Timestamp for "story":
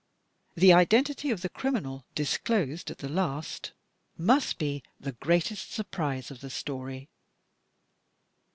6.49-7.07